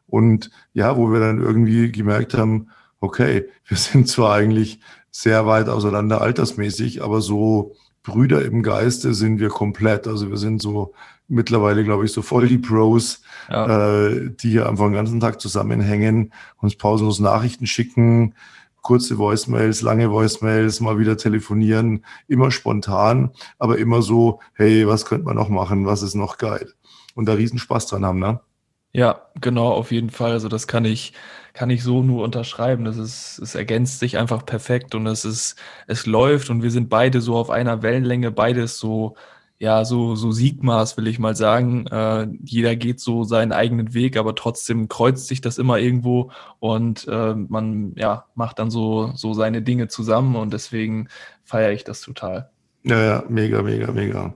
[0.08, 4.80] Und ja, wo wir dann irgendwie gemerkt haben, okay, wir sind zwar eigentlich
[5.12, 10.08] sehr weit auseinander altersmäßig, aber so Brüder im Geiste sind wir komplett.
[10.08, 10.94] Also wir sind so
[11.28, 14.06] mittlerweile, glaube ich, so voll die Pros, ja.
[14.06, 18.36] äh, die hier einfach den ganzen Tag zusammenhängen, uns pausenlos Nachrichten schicken,
[18.86, 25.26] kurze Voicemails, lange Voicemails, mal wieder telefonieren, immer spontan, aber immer so, hey, was könnte
[25.26, 26.72] man noch machen, was ist noch geil?
[27.16, 28.42] Und da riesen Spaß dran haben, ne?
[28.94, 30.34] Ja, genau, auf jeden Fall.
[30.34, 31.14] Also das kann ich,
[31.54, 32.86] kann ich so nur unterschreiben.
[32.86, 35.56] Das ist, es ergänzt sich einfach perfekt und es ist,
[35.88, 39.16] es läuft und wir sind beide so auf einer Wellenlänge, beides so
[39.58, 41.88] ja, so, so Sigmas, will ich mal sagen.
[41.88, 47.08] Äh, jeder geht so seinen eigenen Weg, aber trotzdem kreuzt sich das immer irgendwo und
[47.08, 51.08] äh, man ja, macht dann so, so seine Dinge zusammen und deswegen
[51.44, 52.50] feiere ich das total.
[52.84, 54.36] Ja, ja, mega, mega, mega.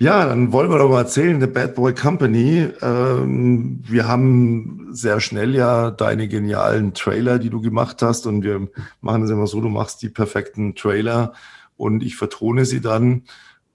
[0.00, 2.68] Ja, dann wollen wir doch mal erzählen, The Bad Boy Company.
[2.82, 8.68] Ähm, wir haben sehr schnell ja deine genialen Trailer, die du gemacht hast und wir
[9.00, 11.32] machen es immer so, du machst die perfekten Trailer
[11.76, 13.24] und ich vertone sie dann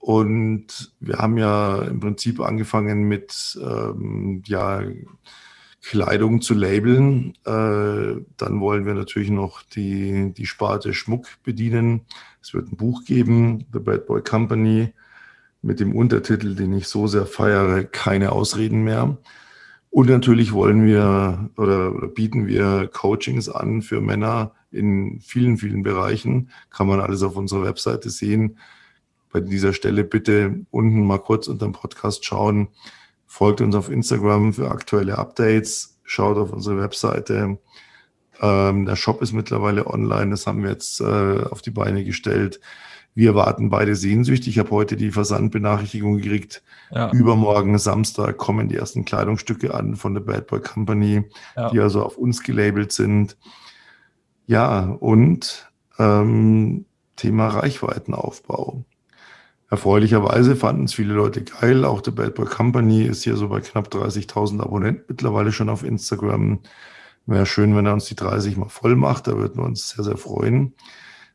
[0.04, 4.82] und wir haben ja im Prinzip angefangen mit ähm, ja,
[5.80, 7.32] Kleidung zu labeln.
[7.46, 12.02] Äh, dann wollen wir natürlich noch die, die Sparte Schmuck bedienen.
[12.42, 14.92] Es wird ein Buch geben, The Bad Boy Company,
[15.62, 19.16] mit dem Untertitel, den ich so sehr feiere, keine Ausreden mehr.
[19.88, 25.82] Und natürlich wollen wir oder, oder bieten wir Coachings an für Männer in vielen, vielen
[25.82, 26.50] Bereichen.
[26.68, 28.58] Kann man alles auf unserer Webseite sehen
[29.34, 32.68] bei dieser Stelle bitte unten mal kurz unter dem Podcast schauen.
[33.26, 35.98] Folgt uns auf Instagram für aktuelle Updates.
[36.04, 37.58] Schaut auf unsere Webseite.
[38.40, 40.30] Ähm, der Shop ist mittlerweile online.
[40.30, 42.60] Das haben wir jetzt äh, auf die Beine gestellt.
[43.16, 44.50] Wir warten beide sehnsüchtig.
[44.50, 46.62] Ich habe heute die Versandbenachrichtigung gekriegt.
[46.92, 47.10] Ja.
[47.10, 51.24] Übermorgen, Samstag, kommen die ersten Kleidungsstücke an von der Bad Boy Company,
[51.56, 51.70] ja.
[51.70, 53.36] die also auf uns gelabelt sind.
[54.46, 56.84] Ja, und ähm,
[57.16, 58.84] Thema Reichweitenaufbau.
[59.74, 61.84] Erfreulicherweise fanden es viele Leute geil.
[61.84, 65.82] Auch der Bad Boy Company ist hier so bei knapp 30.000 Abonnenten mittlerweile schon auf
[65.82, 66.60] Instagram.
[67.26, 69.26] Wäre schön, wenn er uns die 30 mal voll macht.
[69.26, 70.74] Da würden wir uns sehr, sehr freuen.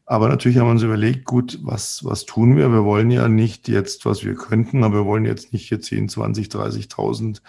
[0.05, 2.71] Aber natürlich haben wir uns überlegt, gut, was, was tun wir?
[2.71, 6.07] Wir wollen ja nicht jetzt, was wir könnten, aber wir wollen jetzt nicht hier 10,
[6.07, 7.41] 20, 30.000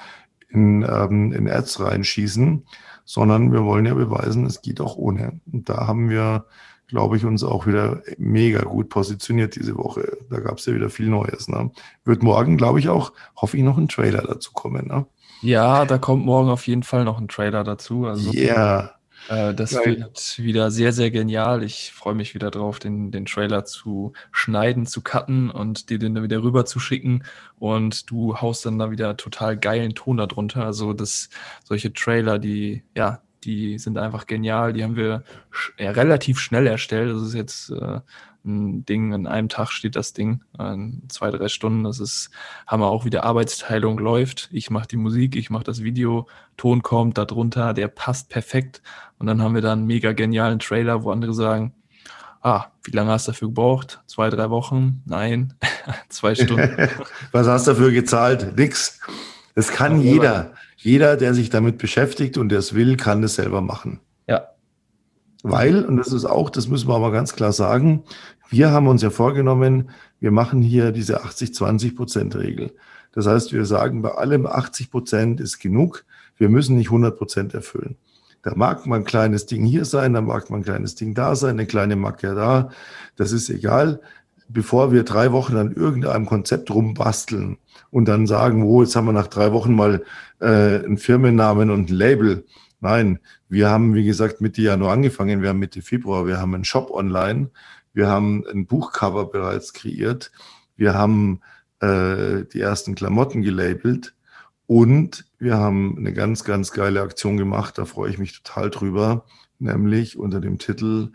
[0.48, 2.66] in, ähm, in Ads reinschießen,
[3.04, 5.40] sondern wir wollen ja beweisen, es geht auch ohne.
[5.52, 6.46] Und da haben wir
[6.90, 10.18] glaube ich, uns auch wieder mega gut positioniert diese Woche.
[10.28, 11.48] Da gab es ja wieder viel Neues.
[11.48, 11.70] Ne?
[12.04, 14.86] Wird morgen, glaube ich, auch, hoffe ich, noch ein Trailer dazu kommen.
[14.86, 15.06] Ne?
[15.42, 18.06] Ja, da kommt morgen auf jeden Fall noch ein Trailer dazu.
[18.06, 18.94] Also, yeah.
[19.28, 19.98] Äh, das Geil.
[19.98, 21.62] wird wieder sehr, sehr genial.
[21.62, 26.14] Ich freue mich wieder drauf, den, den Trailer zu schneiden, zu cutten und dir den
[26.14, 27.24] dann wieder rüber zu schicken.
[27.58, 30.64] Und du haust dann da wieder total geilen Ton darunter.
[30.64, 31.28] Also das,
[31.64, 34.72] solche Trailer, die, ja, die sind einfach genial.
[34.72, 35.22] Die haben wir
[35.78, 37.14] ja, relativ schnell erstellt.
[37.14, 38.00] Das ist jetzt äh,
[38.44, 41.84] ein Ding, in einem Tag steht das Ding, in zwei, drei Stunden.
[41.84, 42.30] Das ist,
[42.66, 44.48] haben wir auch wieder Arbeitsteilung läuft.
[44.52, 46.26] Ich mache die Musik, ich mache das Video,
[46.56, 48.82] Ton kommt darunter, der passt perfekt.
[49.18, 51.74] Und dann haben wir da einen mega genialen Trailer, wo andere sagen,
[52.42, 54.00] ah, wie lange hast du dafür gebraucht?
[54.06, 55.02] Zwei, drei Wochen?
[55.04, 55.54] Nein,
[56.08, 56.88] zwei Stunden.
[57.32, 58.56] Was hast du dafür gezahlt?
[58.56, 59.00] Nix.
[59.54, 60.52] Das kann jeder.
[60.82, 64.00] Jeder, der sich damit beschäftigt und der es will, kann das selber machen.
[64.26, 64.48] Ja.
[65.42, 68.04] Weil, und das ist auch, das müssen wir aber ganz klar sagen,
[68.48, 69.90] wir haben uns ja vorgenommen,
[70.20, 72.72] wir machen hier diese 80-20-Prozent-Regel.
[73.12, 76.04] Das heißt, wir sagen, bei allem 80 Prozent ist genug.
[76.36, 77.96] Wir müssen nicht 100 Prozent erfüllen.
[78.42, 81.36] Da mag man ein kleines Ding hier sein, da mag man ein kleines Ding da
[81.36, 82.70] sein, eine kleine Macke da.
[83.16, 84.00] Das ist egal.
[84.48, 87.58] Bevor wir drei Wochen an irgendeinem Konzept rumbasteln,
[87.90, 90.04] und dann sagen, oh, jetzt haben wir nach drei Wochen mal
[90.40, 92.44] äh, einen Firmennamen und ein Label.
[92.80, 96.64] Nein, wir haben, wie gesagt, Mitte Januar angefangen, wir haben Mitte Februar, wir haben einen
[96.64, 97.50] Shop online,
[97.92, 100.32] wir haben ein Buchcover bereits kreiert,
[100.76, 101.40] wir haben
[101.80, 104.14] äh, die ersten Klamotten gelabelt
[104.66, 109.26] und wir haben eine ganz, ganz geile Aktion gemacht, da freue ich mich total drüber,
[109.58, 111.12] nämlich unter dem Titel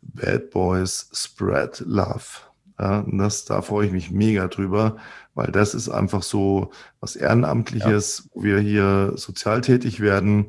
[0.00, 2.51] Bad Boys Spread Love.
[2.82, 4.96] Ja, und das, da freue ich mich mega drüber,
[5.34, 8.30] weil das ist einfach so was Ehrenamtliches, ja.
[8.34, 10.46] wo wir hier sozial tätig werden.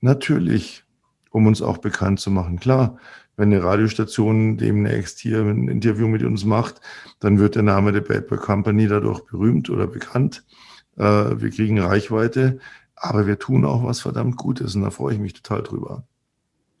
[0.00, 0.84] Natürlich,
[1.30, 2.60] um uns auch bekannt zu machen.
[2.60, 2.98] Klar,
[3.36, 6.80] wenn eine Radiostation demnächst hier ein Interview mit uns macht,
[7.18, 10.44] dann wird der Name der Bad Boy Company dadurch berühmt oder bekannt.
[10.96, 12.60] Äh, wir kriegen Reichweite,
[12.94, 16.04] aber wir tun auch was verdammt Gutes und da freue ich mich total drüber.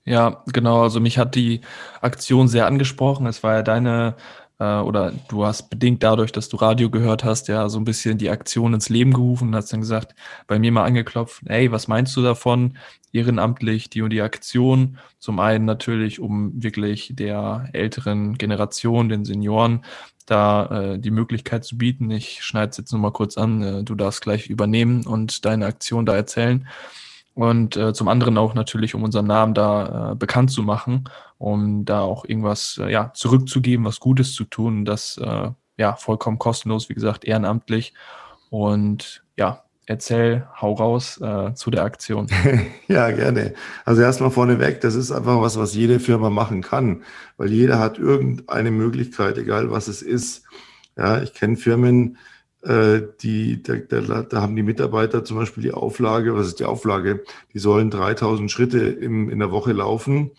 [0.04, 0.82] Ja, genau.
[0.82, 1.62] Also mich hat die
[2.00, 3.26] Aktion sehr angesprochen.
[3.26, 4.16] Es war ja deine
[4.58, 8.18] äh, oder du hast bedingt dadurch, dass du Radio gehört hast, ja so ein bisschen
[8.18, 10.14] die Aktion ins Leben gerufen und hast dann gesagt,
[10.46, 12.76] bei mir mal angeklopft, hey, was meinst du davon?
[13.12, 14.98] Ehrenamtlich die und die Aktion.
[15.18, 19.84] Zum einen natürlich, um wirklich der älteren Generation, den Senioren,
[20.26, 22.10] da äh, die Möglichkeit zu bieten.
[22.10, 26.06] Ich schneide es jetzt nochmal kurz an, äh, du darfst gleich übernehmen und deine Aktion
[26.06, 26.66] da erzählen.
[27.34, 31.04] Und äh, zum anderen auch natürlich, um unseren Namen da äh, bekannt zu machen,
[31.36, 34.84] um da auch irgendwas äh, ja, zurückzugeben, was Gutes zu tun.
[34.84, 37.94] Das äh, ja vollkommen kostenlos, wie gesagt, ehrenamtlich.
[38.50, 42.28] Und ja, erzähl, hau raus äh, zu der Aktion.
[42.88, 43.54] ja, gerne.
[43.84, 47.02] Also erstmal vorneweg, das ist einfach was, was jede Firma machen kann,
[47.36, 50.44] weil jeder hat irgendeine Möglichkeit, egal was es ist.
[50.96, 52.18] Ja, ich kenne Firmen,
[52.66, 57.22] die, da, da, da, haben die Mitarbeiter zum Beispiel die Auflage, was ist die Auflage?
[57.52, 60.30] Die sollen 3000 Schritte im, in der Woche laufen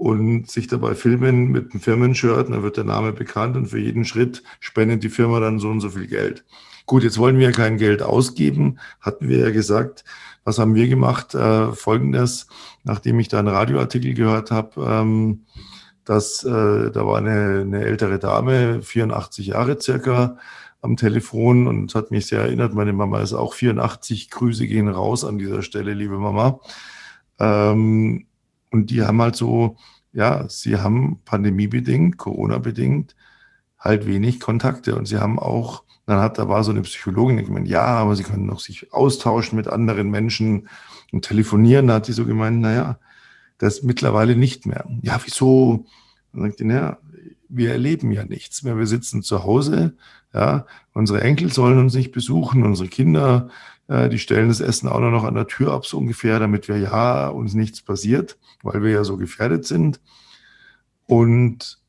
[0.00, 4.06] und sich dabei filmen mit einem Firmenshirt, dann wird der Name bekannt und für jeden
[4.06, 6.44] Schritt spendet die Firma dann so und so viel Geld.
[6.86, 10.04] Gut, jetzt wollen wir kein Geld ausgeben, hatten wir ja gesagt.
[10.42, 11.34] Was haben wir gemacht?
[11.34, 12.46] Äh, Folgendes,
[12.82, 15.44] nachdem ich da einen Radioartikel gehört habe, ähm,
[16.06, 20.38] dass äh, da war eine, eine ältere Dame, 84 Jahre circa,
[20.82, 22.74] am Telefon und hat mich sehr erinnert.
[22.74, 24.30] Meine Mama ist auch 84.
[24.30, 26.60] Grüße gehen raus an dieser Stelle, liebe Mama.
[27.38, 28.26] Ähm,
[28.70, 29.76] und die haben halt so,
[30.12, 33.14] ja, sie haben pandemiebedingt, Corona-bedingt
[33.78, 37.44] halt wenig Kontakte und sie haben auch, dann hat, da war so eine Psychologin, die
[37.44, 40.68] gemeint, ja, aber sie können noch sich austauschen mit anderen Menschen
[41.12, 41.86] und telefonieren.
[41.86, 42.98] Da hat sie so gemeint, naja,
[43.58, 44.86] das mittlerweile nicht mehr.
[45.02, 45.86] Ja, wieso?
[46.32, 46.98] Dann sagt die, naja,
[47.50, 48.78] wir erleben ja nichts mehr.
[48.78, 49.94] Wir sitzen zu Hause,
[50.32, 53.50] ja, unsere Enkel sollen uns nicht besuchen, unsere Kinder,
[53.88, 56.68] äh, die stellen das Essen auch nur noch an der Tür ab, so ungefähr, damit
[56.68, 60.00] wir ja uns nichts passiert, weil wir ja so gefährdet sind.
[61.06, 61.80] Und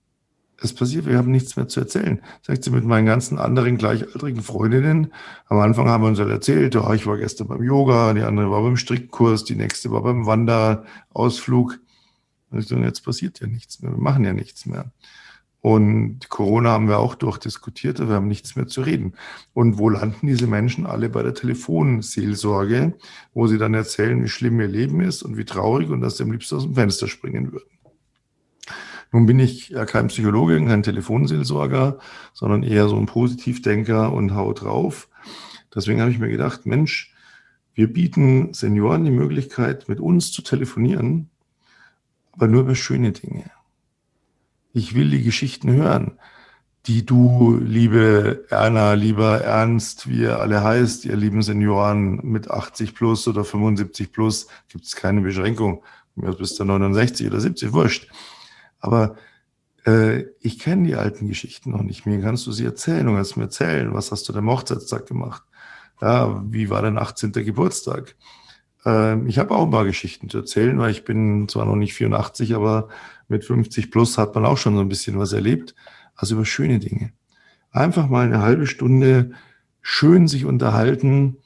[0.63, 2.21] es passiert, wir haben nichts mehr zu erzählen.
[2.41, 5.11] Sagt sie mit meinen ganzen anderen gleichaltrigen Freundinnen.
[5.47, 8.51] Am Anfang haben wir uns halt erzählt, oh, ich war gestern beim Yoga, die andere
[8.51, 11.79] war beim Strickkurs, die nächste war beim Wanderausflug.
[12.51, 14.91] Und jetzt passiert ja nichts mehr, wir machen ja nichts mehr.
[15.61, 19.13] Und Corona haben wir auch durchdiskutiert, wir haben nichts mehr zu reden.
[19.53, 22.95] Und wo landen diese Menschen alle bei der Telefonseelsorge,
[23.33, 26.23] wo sie dann erzählen, wie schlimm ihr Leben ist und wie traurig und dass sie
[26.23, 27.69] am liebsten aus dem Fenster springen würden.
[29.11, 31.99] Nun bin ich ja kein Psychologe, kein Telefonseelsorger,
[32.33, 35.09] sondern eher so ein Positivdenker und hau drauf.
[35.75, 37.13] Deswegen habe ich mir gedacht, Mensch,
[37.73, 41.29] wir bieten Senioren die Möglichkeit, mit uns zu telefonieren,
[42.31, 43.51] aber nur über schöne Dinge.
[44.73, 46.17] Ich will die Geschichten hören,
[46.85, 52.95] die du, liebe Erna, lieber Ernst, wie ihr alle heißt, ihr lieben Senioren mit 80
[52.95, 55.83] plus oder 75 plus, gibt es keine Beschränkung.
[56.15, 58.09] Mir bist du 69 oder 70, wurscht.
[58.79, 59.15] Aber
[59.85, 62.05] äh, ich kenne die alten Geschichten noch nicht.
[62.05, 63.05] Mir kannst du sie erzählen.
[63.05, 65.43] Du kannst mir erzählen, was hast du am Hochzeitstag gemacht?
[66.01, 67.31] Ja, wie war dein 18.
[67.31, 68.15] Geburtstag?
[68.85, 71.93] Äh, ich habe auch ein paar Geschichten zu erzählen, weil ich bin zwar noch nicht
[71.93, 72.89] 84, aber
[73.27, 75.75] mit 50 plus hat man auch schon so ein bisschen was erlebt.
[76.15, 77.13] Also über schöne Dinge.
[77.71, 79.31] Einfach mal eine halbe Stunde
[79.81, 81.37] schön sich unterhalten,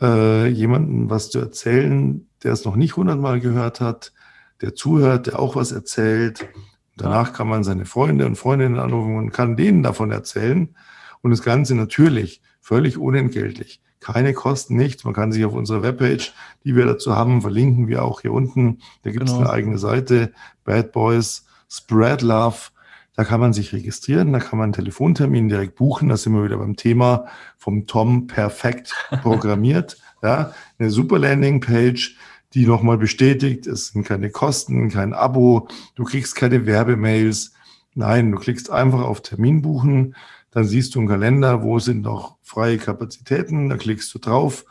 [0.00, 4.12] äh, jemanden was zu erzählen, der es noch nicht hundertmal gehört hat,
[4.60, 6.48] der zuhört, der auch was erzählt.
[6.96, 10.74] Danach kann man seine Freunde und Freundinnen anrufen und kann denen davon erzählen.
[11.22, 13.80] Und das Ganze natürlich völlig unentgeltlich.
[14.00, 15.04] Keine Kosten, nichts.
[15.04, 16.32] Man kann sich auf unserer Webpage,
[16.64, 18.78] die wir dazu haben, verlinken wir auch hier unten.
[19.02, 19.44] Da gibt es genau.
[19.44, 20.32] eine eigene Seite,
[20.64, 22.70] Bad Boys Spread Love.
[23.14, 26.08] Da kann man sich registrieren, da kann man einen Telefontermin direkt buchen.
[26.08, 27.26] Da sind wir wieder beim Thema
[27.58, 29.98] vom Tom perfekt programmiert.
[30.22, 32.16] ja, eine super Landingpage,
[32.54, 37.52] die nochmal bestätigt, es sind keine Kosten, kein Abo, du kriegst keine Werbemails.
[37.94, 40.14] Nein, du klickst einfach auf Termin buchen
[40.50, 44.64] dann siehst du einen Kalender, wo sind noch freie Kapazitäten, da klickst du drauf,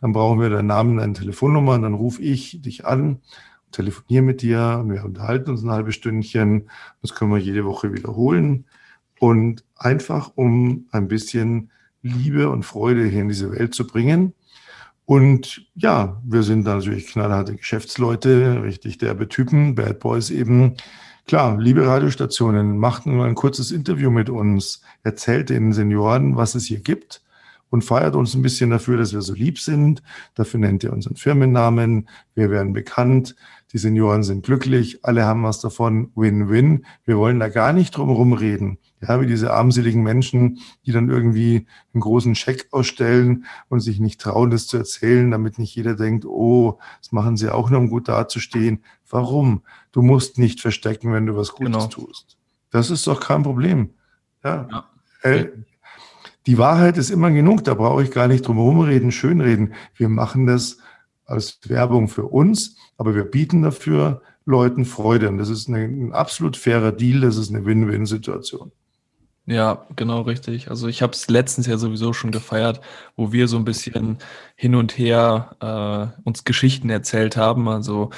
[0.00, 3.20] dann brauchen wir deinen Namen, deine Telefonnummer, dann rufe ich dich an,
[3.70, 6.68] telefoniere mit dir, wir unterhalten uns ein halbes Stündchen,
[7.00, 8.66] das können wir jede Woche wiederholen.
[9.18, 11.70] Und einfach um ein bisschen
[12.02, 14.34] Liebe und Freude hier in diese Welt zu bringen.
[15.04, 20.74] Und ja, wir sind da natürlich knallharte Geschäftsleute, richtig derbe Typen, Bad Boys eben,
[21.26, 26.66] Klar, liebe Radiostationen, macht nur ein kurzes Interview mit uns, erzählt den Senioren, was es
[26.66, 27.22] hier gibt
[27.72, 30.02] und feiert uns ein bisschen dafür, dass wir so lieb sind.
[30.34, 32.08] Dafür nennt ihr unseren Firmennamen.
[32.34, 33.34] Wir werden bekannt.
[33.72, 35.04] Die Senioren sind glücklich.
[35.04, 36.10] Alle haben was davon.
[36.14, 36.84] Win-win.
[37.04, 38.78] Wir wollen da gar nicht drum herum reden.
[39.00, 44.20] Ja, wie diese armseligen Menschen, die dann irgendwie einen großen Scheck ausstellen und sich nicht
[44.20, 47.88] trauen, das zu erzählen, damit nicht jeder denkt, oh, das machen sie auch nur, um
[47.88, 48.84] gut dazustehen.
[49.08, 49.62] Warum?
[49.90, 51.86] Du musst nicht verstecken, wenn du was Gutes genau.
[51.86, 52.36] tust.
[52.70, 53.90] Das ist doch kein Problem.
[54.44, 54.68] Ja.
[54.70, 54.84] ja.
[55.22, 55.48] Äh,
[56.46, 59.74] die Wahrheit ist immer genug, da brauche ich gar nicht drum herum reden, schönreden.
[59.94, 60.78] Wir machen das
[61.24, 65.28] als Werbung für uns, aber wir bieten dafür Leuten Freude.
[65.28, 68.72] Und das ist eine, ein absolut fairer Deal, das ist eine Win-Win-Situation.
[69.46, 70.70] Ja, genau richtig.
[70.70, 72.80] Also ich habe es letztens ja sowieso schon gefeiert,
[73.16, 74.18] wo wir so ein bisschen
[74.54, 77.68] hin und her äh, uns Geschichten erzählt haben.
[77.68, 78.10] Also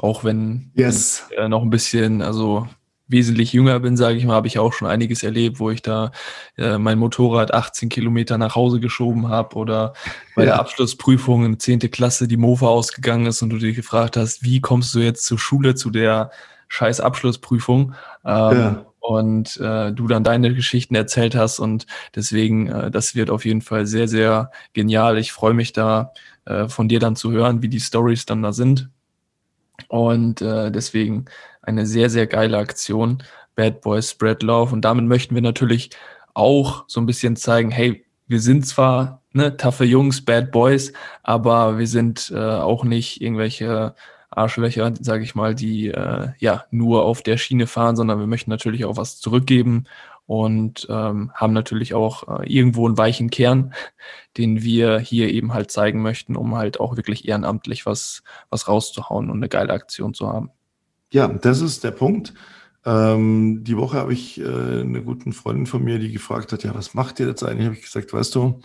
[0.00, 1.28] auch wenn yes.
[1.36, 2.66] äh, noch ein bisschen, also
[3.12, 6.10] wesentlich jünger bin, sage ich mal, habe ich auch schon einiges erlebt, wo ich da
[6.56, 9.92] äh, mein Motorrad 18 Kilometer nach Hause geschoben habe oder
[10.34, 10.52] bei ja.
[10.52, 11.78] der Abschlussprüfung in 10.
[11.90, 15.38] Klasse die Mofa ausgegangen ist und du dich gefragt hast, wie kommst du jetzt zur
[15.38, 16.30] Schule zu der
[16.68, 17.94] scheiß Abschlussprüfung?
[18.24, 18.86] Ähm, ja.
[18.98, 23.60] Und äh, du dann deine Geschichten erzählt hast und deswegen, äh, das wird auf jeden
[23.60, 25.18] Fall sehr, sehr genial.
[25.18, 26.12] Ich freue mich da
[26.44, 28.90] äh, von dir dann zu hören, wie die Stories dann da sind.
[29.88, 31.26] Und äh, deswegen
[31.62, 33.22] eine sehr, sehr geile Aktion.
[33.54, 34.72] Bad Boys Spread Love.
[34.72, 35.90] Und damit möchten wir natürlich
[36.34, 41.78] auch so ein bisschen zeigen, hey, wir sind zwar ne, taffe Jungs, Bad Boys, aber
[41.78, 43.94] wir sind äh, auch nicht irgendwelche
[44.30, 48.50] Arschlöcher, sage ich mal, die äh, ja nur auf der Schiene fahren, sondern wir möchten
[48.50, 49.84] natürlich auch was zurückgeben
[50.26, 53.74] und ähm, haben natürlich auch äh, irgendwo einen weichen Kern,
[54.38, 59.30] den wir hier eben halt zeigen möchten, um halt auch wirklich ehrenamtlich was, was rauszuhauen
[59.30, 60.50] und eine geile Aktion zu haben.
[61.12, 62.32] Ja, das ist der Punkt.
[62.86, 64.44] Ähm, die Woche habe ich äh,
[64.80, 67.66] eine gute Freundin von mir, die gefragt hat, ja, was macht ihr jetzt eigentlich?
[67.66, 68.60] Habe ich gesagt, weißt du,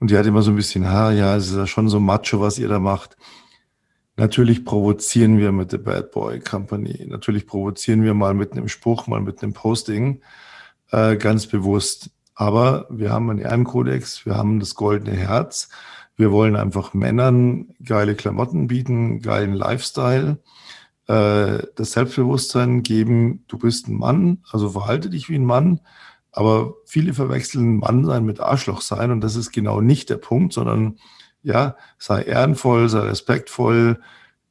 [0.00, 2.40] und die hat immer so ein bisschen, ha, ja, es ist ja schon so macho,
[2.40, 3.18] was ihr da macht.
[4.16, 7.04] Natürlich provozieren wir mit der Bad Boy Company.
[7.06, 10.22] Natürlich provozieren wir mal mit einem Spruch, mal mit einem Posting,
[10.90, 12.10] äh, ganz bewusst.
[12.34, 15.68] Aber wir haben einen Ehrenkodex, wir haben das goldene Herz.
[16.16, 20.38] Wir wollen einfach Männern geile Klamotten bieten, geilen Lifestyle
[21.06, 25.80] äh, das Selbstbewusstsein geben, du bist ein Mann, also verhalte dich wie ein Mann.
[26.32, 30.52] Aber viele verwechseln Mann sein mit Arschloch sein und das ist genau nicht der Punkt,
[30.52, 30.98] sondern
[31.42, 34.00] ja, sei ehrenvoll, sei respektvoll,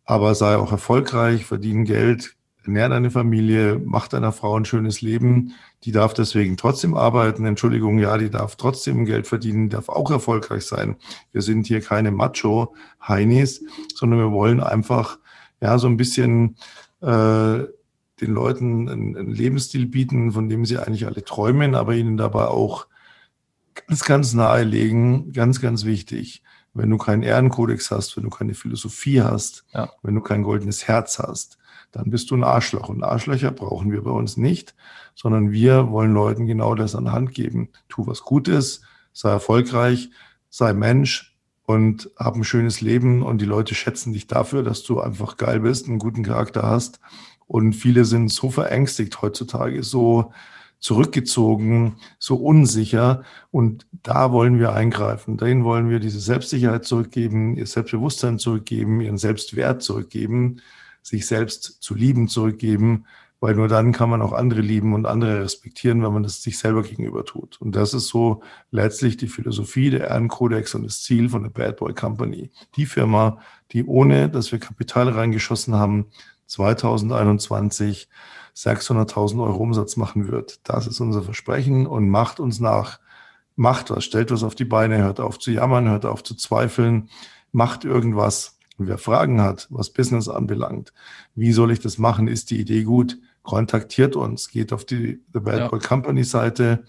[0.05, 5.53] aber sei auch erfolgreich, verdiene Geld, ernähr deine Familie, mach deiner Frau ein schönes Leben.
[5.83, 7.45] Die darf deswegen trotzdem arbeiten.
[7.45, 10.95] Entschuldigung, ja, die darf trotzdem Geld verdienen, darf auch erfolgreich sein.
[11.31, 13.63] Wir sind hier keine Macho-Heinis,
[13.93, 15.17] sondern wir wollen einfach
[15.63, 16.57] ja, so ein bisschen
[16.99, 17.63] äh,
[18.19, 22.47] den Leuten einen, einen Lebensstil bieten, von dem sie eigentlich alle träumen, aber ihnen dabei
[22.47, 22.87] auch
[23.73, 28.55] ganz, ganz nahe legen, ganz, ganz wichtig, wenn du keinen Ehrenkodex hast, wenn du keine
[28.55, 29.89] Philosophie hast, ja.
[30.01, 31.57] wenn du kein goldenes Herz hast,
[31.93, 32.89] dann bist du ein Arschloch.
[32.89, 34.75] Und Arschlöcher brauchen wir bei uns nicht,
[35.15, 37.69] sondern wir wollen Leuten genau das an die Hand geben.
[37.87, 38.81] Tu was Gutes,
[39.13, 40.09] sei erfolgreich,
[40.49, 41.32] sei Mensch,
[41.65, 45.61] und hab ein schönes Leben und die Leute schätzen dich dafür, dass du einfach geil
[45.61, 46.99] bist, einen guten Charakter hast.
[47.47, 50.31] Und viele sind so verängstigt heutzutage, so
[50.79, 53.23] zurückgezogen, so unsicher.
[53.51, 55.37] Und da wollen wir eingreifen.
[55.37, 60.57] Denen wollen wir diese Selbstsicherheit zurückgeben, ihr Selbstbewusstsein zurückgeben, ihren Selbstwert zurückgeben,
[61.01, 63.05] sich selbst zu lieben zurückgeben
[63.43, 66.57] weil nur dann kann man auch andere lieben und andere respektieren, wenn man das sich
[66.57, 67.59] selber gegenüber tut.
[67.59, 71.75] Und das ist so letztlich die Philosophie, der Ehrenkodex und das Ziel von der Bad
[71.75, 72.51] Boy Company.
[72.77, 73.39] Die Firma,
[73.73, 76.05] die ohne, dass wir Kapital reingeschossen haben,
[76.45, 78.07] 2021
[78.55, 80.61] 600.000 Euro Umsatz machen wird.
[80.63, 83.01] Das ist unser Versprechen und macht uns nach.
[83.57, 87.09] Macht was, stellt was auf die Beine, hört auf zu jammern, hört auf zu zweifeln,
[87.51, 88.57] macht irgendwas.
[88.77, 90.93] Und wer Fragen hat, was Business anbelangt,
[91.35, 95.39] wie soll ich das machen, ist die Idee gut, kontaktiert uns, geht auf die The
[95.39, 95.67] Bad ja.
[95.67, 96.85] Boy Company Seite,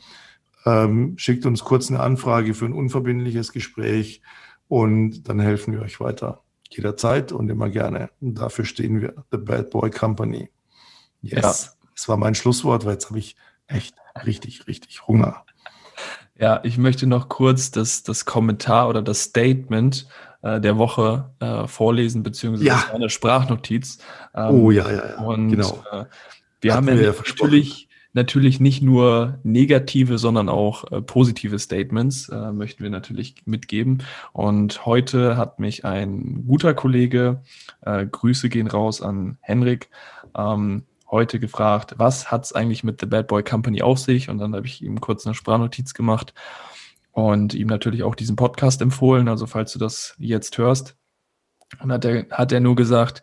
[0.64, 4.22] ähm, schickt uns kurz eine Anfrage für ein unverbindliches Gespräch
[4.68, 6.42] und dann helfen wir euch weiter.
[6.70, 8.10] Jederzeit und immer gerne.
[8.20, 10.50] Und dafür stehen wir, The Bad Boy Company.
[11.20, 11.42] Yes.
[11.42, 11.90] Ja.
[11.94, 13.36] Das war mein Schlusswort, weil jetzt habe ich
[13.66, 13.94] echt
[14.26, 15.44] richtig, richtig Hunger.
[16.36, 20.08] Ja, ich möchte noch kurz das, das Kommentar oder das Statement
[20.42, 22.84] äh, der Woche äh, vorlesen, beziehungsweise ja.
[22.92, 23.98] eine Sprachnotiz.
[24.34, 25.18] Ähm, oh ja, ja, ja.
[25.20, 25.84] Und genau.
[25.92, 26.06] äh,
[26.64, 32.52] wir haben ja, ja natürlich, natürlich nicht nur negative, sondern auch äh, positive Statements äh,
[32.52, 34.02] möchten wir natürlich mitgeben.
[34.32, 37.42] Und heute hat mich ein guter Kollege,
[37.82, 39.90] äh, Grüße gehen raus an Henrik,
[40.36, 44.28] ähm, heute gefragt, was hat es eigentlich mit The Bad Boy Company auf sich?
[44.28, 46.34] Und dann habe ich ihm kurz eine Sprachnotiz gemacht
[47.12, 49.28] und ihm natürlich auch diesen Podcast empfohlen.
[49.28, 50.96] Also falls du das jetzt hörst.
[51.80, 53.22] Und hat er, hat er nur gesagt,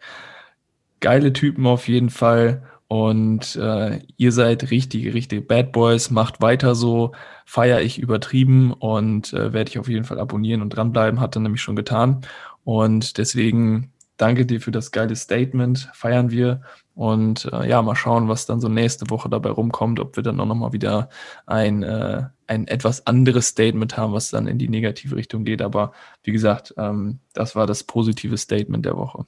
[1.01, 2.63] geile Typen auf jeden Fall.
[2.91, 7.13] Und äh, ihr seid richtige, richtige Bad Boys, macht weiter so,
[7.45, 11.39] feiere ich übertrieben und äh, werde ich auf jeden Fall abonnieren und dranbleiben, hat er
[11.39, 12.19] nämlich schon getan.
[12.65, 16.63] Und deswegen danke dir für das geile Statement, feiern wir
[16.93, 20.41] und äh, ja, mal schauen, was dann so nächste Woche dabei rumkommt, ob wir dann
[20.41, 21.07] auch nochmal wieder
[21.45, 25.61] ein, äh, ein etwas anderes Statement haben, was dann in die negative Richtung geht.
[25.61, 29.25] Aber wie gesagt, ähm, das war das positive Statement der Woche.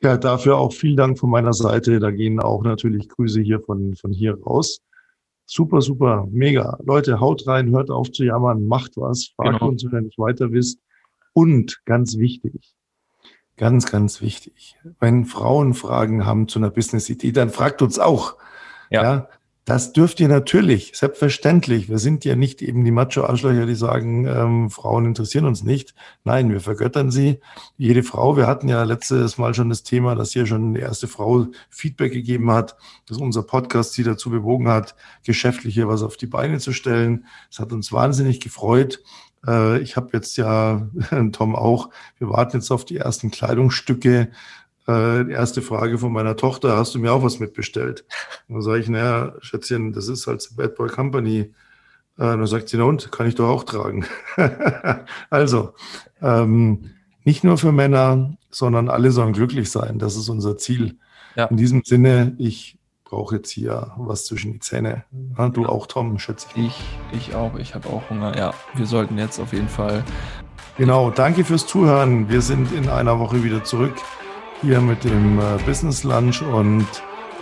[0.00, 1.98] Ja, dafür auch vielen Dank von meiner Seite.
[1.98, 4.80] Da gehen auch natürlich Grüße hier von, von hier raus.
[5.44, 6.78] Super, super, mega.
[6.84, 9.70] Leute, haut rein, hört auf zu jammern, macht was, fragt genau.
[9.70, 10.78] uns, wenn ihr nicht weiter wisst.
[11.32, 12.74] Und ganz wichtig,
[13.56, 18.36] ganz, ganz wichtig, wenn Frauen Fragen haben zu einer Business-Idee, dann fragt uns auch.
[18.90, 19.02] Ja.
[19.02, 19.28] ja.
[19.68, 21.90] Das dürft ihr natürlich, selbstverständlich.
[21.90, 25.94] Wir sind ja nicht eben die Macho-Arschlöcher, die sagen, ähm, Frauen interessieren uns nicht.
[26.24, 27.40] Nein, wir vergöttern sie.
[27.76, 31.06] Jede Frau, wir hatten ja letztes Mal schon das Thema, dass hier schon die erste
[31.06, 36.16] Frau Feedback gegeben hat, dass unser Podcast sie dazu bewogen hat, geschäftlich hier was auf
[36.16, 37.26] die Beine zu stellen.
[37.50, 39.02] Das hat uns wahnsinnig gefreut.
[39.46, 40.88] Äh, ich habe jetzt ja,
[41.32, 44.30] Tom auch, wir warten jetzt auf die ersten Kleidungsstücke
[44.88, 48.04] äh, erste Frage von meiner Tochter, hast du mir auch was mitbestellt?
[48.48, 51.38] Und dann sage ich, naja, Schätzchen, das ist halt Bad Boy Company.
[51.38, 51.50] Äh,
[52.16, 54.06] dann sagt sie, na und, kann ich doch auch tragen.
[55.30, 55.74] also,
[56.22, 56.90] ähm,
[57.24, 59.98] nicht nur für Männer, sondern alle sollen glücklich sein.
[59.98, 60.96] Das ist unser Ziel.
[61.36, 61.44] Ja.
[61.44, 65.04] In diesem Sinne, ich brauche jetzt hier was zwischen die Zähne.
[65.52, 66.82] Du auch, Tom, schätze ich.
[67.12, 68.36] Ich, ich auch, ich habe auch Hunger.
[68.36, 70.02] Ja, wir sollten jetzt auf jeden Fall.
[70.78, 72.28] Genau, danke fürs Zuhören.
[72.30, 73.94] Wir sind in einer Woche wieder zurück
[74.62, 76.86] hier mit dem äh, Business Lunch und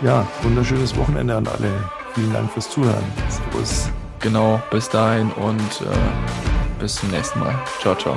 [0.01, 1.71] ja, wunderschönes Wochenende an alle.
[2.13, 3.03] Vielen Dank fürs Zuhören.
[3.29, 3.89] Servus.
[4.19, 7.53] Genau, bis dahin und äh, bis zum nächsten Mal.
[7.79, 8.15] Ciao, ciao.